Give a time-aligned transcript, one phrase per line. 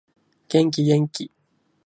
[0.49, 1.29] 元気元気